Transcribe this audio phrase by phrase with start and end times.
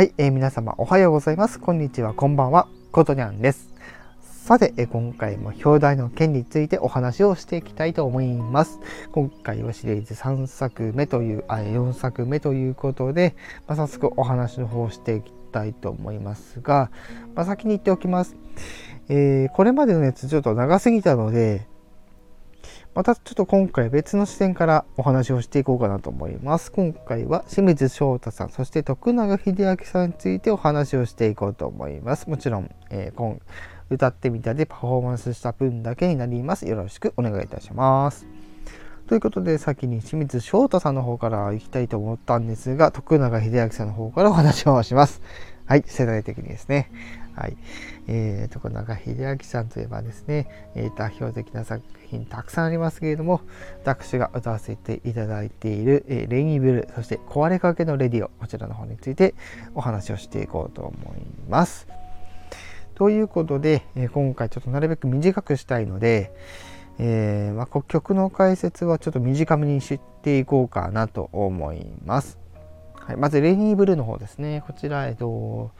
[0.00, 1.60] はい、えー、皆様おはようございます。
[1.60, 2.68] こんにちは、こんばんは。
[2.90, 3.68] ことにゃんです。
[4.22, 8.80] さて、えー、今回も表題の件についてお話をしていきたいと思います。
[9.12, 13.36] 今回はシリーズ3作目という、あ4作目ということで、
[13.68, 16.90] まあ、早速お話の方をしていきたいと思いますが、
[17.34, 18.36] まあ、先に言っておきます。
[19.10, 21.68] えー、これまでのやつちょっと長すぎたので、
[22.94, 26.72] またちょっと今回別の視点からお話をしていこうかなと思います。
[26.72, 32.28] 今回は清水翔太さん、そして徳永英明さんについてお話をしていこうと思います。
[32.28, 33.38] もちろん、えー、今
[33.90, 36.66] 歌ってみたでパフォーマンスした分だけになります。
[36.66, 38.26] よろしくお願いいたします。
[39.06, 45.22] ということで先に清水翔太さんの方から行きたいと思ったんですが、徳永英明さんの方からお話をします。
[45.70, 46.90] はい、世代的にですね。
[47.36, 47.56] はい。
[48.08, 53.40] えー、徳永英明さんといえばですね、えー、代表的な作品たくさんありますけれども、
[53.84, 59.36] 私が歌わせていただいている、えー、レイニーブル、そして壊れかけのレディオ、こちらの方について
[59.76, 61.86] お話をしていこうと思います。
[62.96, 66.32] ということで、え、今回ちょっとなるべく短くしたいので、
[66.98, 72.39] えーまあ、曲の解説はちょっと短めにしていこうかなと思います。
[73.10, 74.62] はい、まず、レニーブルーの方ですね。
[74.68, 75.72] こちら、えっと、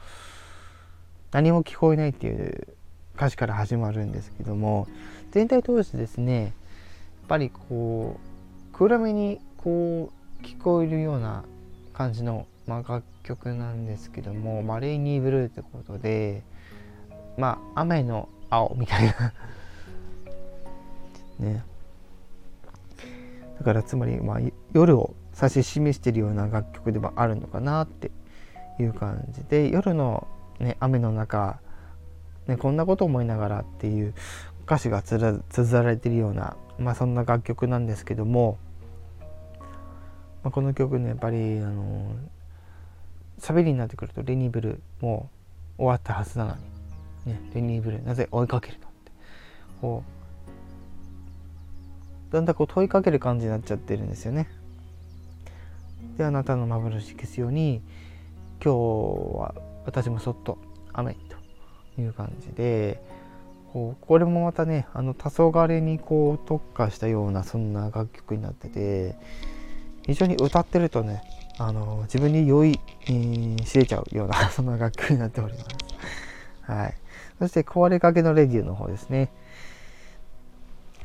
[1.31, 2.67] 何も聞こえないっていう
[3.15, 4.85] 歌詞から始まるんですけども、
[5.31, 6.51] 全体通してですね、やっ
[7.29, 8.19] ぱりこ
[8.73, 11.45] う、暗めにこう、聞こえるような
[11.93, 16.43] 感じの、まあ、楽曲なんですけども、まあ、レイニーブルーってことで、
[17.37, 19.33] まあ、雨の青みたいな
[21.39, 21.63] ね。
[23.61, 24.39] だからつまり、まあ、
[24.73, 28.09] 夜を指し示しているような楽曲でもあるのかなって
[28.79, 30.27] いう感じで夜の、
[30.59, 31.59] ね、雨の中、
[32.47, 34.15] ね、こんなこと思いながらっていう
[34.65, 38.57] 歌詞がつづられているような、まあ、そんな楽曲なんですけども、
[40.41, 42.15] まあ、この曲ねやっぱりあの
[43.39, 45.29] 喋りになってくるとレニーブルも
[45.77, 46.55] う終わったはずなの
[47.27, 49.11] に、ね、レニーブルなぜ追いかけるのって
[49.81, 50.20] こう
[52.31, 54.47] だんだんこう問いかける感じになっちゃってるんですよね。
[56.17, 57.81] であなたの幻消すように
[58.63, 58.77] 今日
[59.37, 59.55] は
[59.85, 60.57] 私もそっと
[60.93, 61.15] 雨
[61.95, 63.01] という感じで
[63.73, 69.15] こうこれもまたねあの黄昏にこう特化したようなそんな楽曲になってて
[70.05, 71.23] 非常に歌ってるとね
[71.57, 75.65] あの自分に酔い、えー、知れちゃうような そんな楽曲になっております。
[76.61, 76.93] はい、
[77.39, 79.29] そして壊れかけのレディオの方ですね。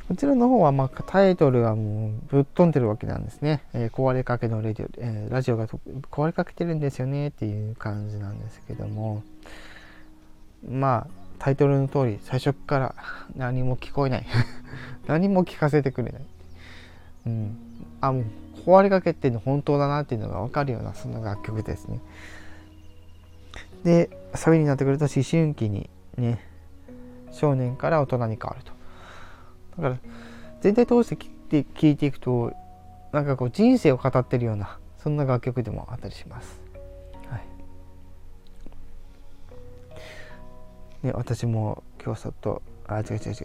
[0.07, 3.61] こちらの方は、まあ、タイトルがもうぶっ飛んでるわけなんですね。
[3.73, 9.21] えー、壊れかけのレディオ、えー、ラジオが壊れかけてるんですよねっていう感じなんですけども、
[10.65, 12.95] まあ、タイトルの通り、最初から
[13.35, 14.25] 何も聞こえない。
[15.07, 16.25] 何も聞かせてくれない。
[17.25, 17.57] うん。
[17.99, 18.23] あ、もう
[18.65, 21.99] 壊れかけてるの本当だなっていうのが分かるような、そんな楽曲ですね。
[23.83, 26.39] で、サビになってくると思春期にね、
[27.31, 28.76] 少年から大人に変わると。
[29.77, 29.97] だから
[30.61, 31.15] 全体通して
[31.75, 32.53] 聞いていくと
[33.11, 36.59] なんかこう人生を語ってるようなそんな楽曲でもあったりします。
[37.29, 37.41] はい、
[41.03, 43.35] で私も今日ちょっとあ違う違う違う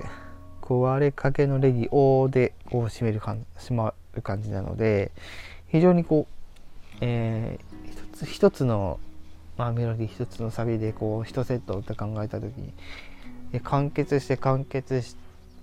[0.60, 5.10] 壊れかけのレディオでこう締めるかんしまう感じなので
[5.68, 8.98] 非常にこう、えー、一つ一つの、
[9.56, 12.52] まあ、メロディー一つのサビでこう一セットって考えた時
[13.52, 15.21] に完結して完結して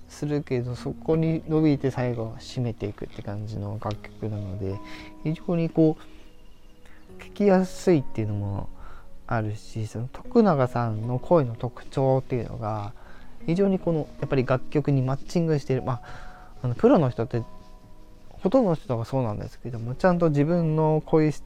[0.10, 4.78] するけどそこに伸びて最後締めていくって感じの楽曲なので
[5.24, 8.70] 非常にこう聞きやすいっていうのも
[9.28, 12.94] あるしその徳永さんの声の特徴っていうのが
[13.46, 16.02] 非常にこのやっぱり楽曲にマッチングしてるまあ
[16.64, 17.44] あのプロの人って
[18.32, 21.44] ほとんどの人がそうなんですけどもちゃんと自分の声質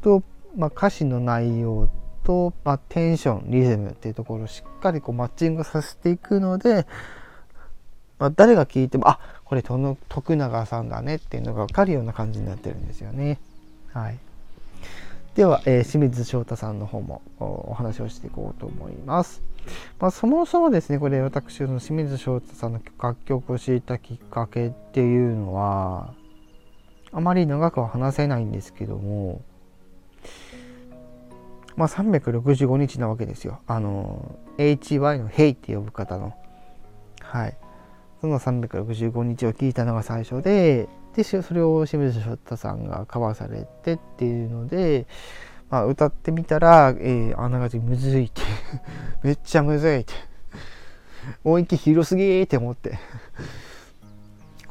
[0.00, 0.22] と、
[0.56, 1.88] まあ、歌詞の内容
[2.24, 6.86] と、まあ、テンションリズムっていうところをしっかりこうマッチングさせていくので
[8.22, 13.40] まあ、誰が聞いてもあこれ徳永さんだねっていうのが分かるような感じになってるんですよね。
[13.92, 14.18] はい、
[15.34, 19.42] では、えー、清水翔太さんの方もお話をしていこうと思います。
[19.98, 26.14] まあ、そもそもですねこれ私の清水翔太さんの楽曲を知ったきっかけっていうのは
[27.10, 29.42] あまり長くは話せないんですけども
[31.74, 33.58] まあ365日なわけですよ。
[33.66, 36.34] あの HY の「ヘイ」って呼ぶ方の
[37.20, 37.56] はい
[38.22, 45.06] その365日を聞いたのが最初ででそれを清水翔太さんがカバーされてっていうので、
[45.68, 48.40] まあ、歌ってみたら、えー、あながちむずいって
[49.24, 50.14] めっちゃむずいって
[51.42, 52.98] 音域広すぎって思って。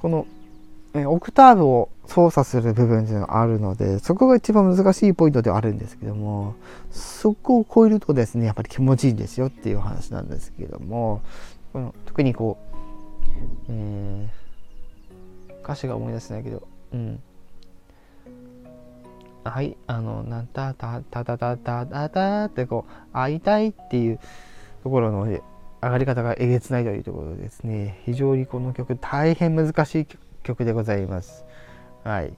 [0.01, 0.25] この
[0.93, 6.55] えオクターブを操作する部分っていうのがあるのでそこが一番難しいポイントではあるんですけども
[6.91, 11.21] そこを超えるとですねやっぱり気持ちいいんですよっていう話なんですけども
[11.71, 12.70] この特にこう、
[13.69, 17.21] えー、歌詞が思い出せないけどうん
[19.43, 24.19] はいあのなんたたたたたたたたってこう会いたいっていう
[24.83, 25.41] ところの上
[25.81, 30.07] がり方がえげつないというところですね非常にこの曲大変難しい
[30.43, 31.45] 曲でございます。
[32.03, 32.33] はい。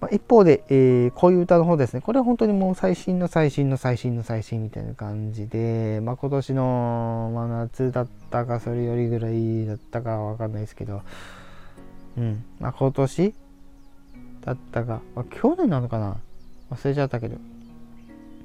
[0.00, 2.00] まあ、一方で、えー、こういう歌の方ですね。
[2.00, 11.02] これは本当にもう最新の最新の最新の最新みたいな感じで、まあ、今年の、まあ、夏だったか、それよりぐらいだったかわかんないですけど、
[12.16, 12.44] うん。
[12.60, 13.34] まあ、今年
[14.44, 16.16] だったか、まあ、去年なのかな？
[16.70, 17.36] 忘れちゃったけど。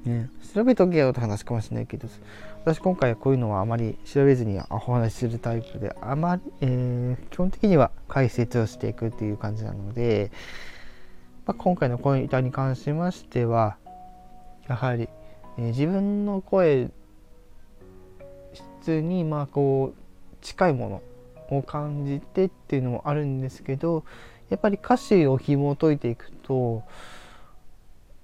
[0.04, 2.08] ね、調べとけよって話かもしれないけど、
[2.62, 10.30] 私今回はこういうのはあまり調べずにお話しするタイプであまり、えー、基本的には解説をしていくっていう感じなので、
[11.46, 13.76] まあ、今回の声歌に関しましては
[14.66, 15.08] やはり、
[15.58, 16.90] えー、自分の声
[18.80, 21.02] 質にまあこう近いも
[21.50, 24.04] のを感じてっていうのもあるんですけど
[24.48, 26.82] やっぱり歌詞を紐解いていくと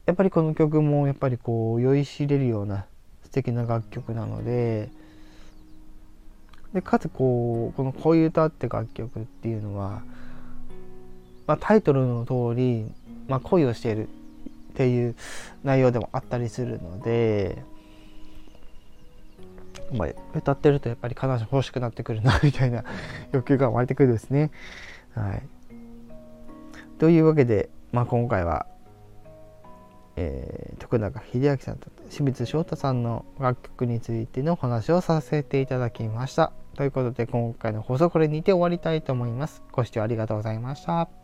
[0.07, 2.87] やっぱりこの曲もやっぱりこう酔いしれるような
[3.25, 4.91] 素敵な楽曲なので
[6.73, 10.03] でかつこうこの「恋歌」って楽曲っていうのは、
[11.51, 12.87] まあ、タイトルの通り、
[13.27, 15.17] まあ、恋をしているっていう
[15.65, 17.65] 内容でもあったりするので、
[19.93, 22.85] まあ、歌ってるとやっぱり彼女欲しくなってくるな みたいな
[23.33, 24.53] 欲求が湧いてくるですね。
[25.13, 25.43] はい、
[27.01, 28.67] というわけで、まあ、今回は
[30.17, 36.53] えー、徳永英明さんと清水翔太さんの楽曲についてのお話をさせていただきました。
[36.77, 39.63] ということで今回の放送これにて終わりたいと思います。
[39.73, 41.20] ご視聴ありがとうございました。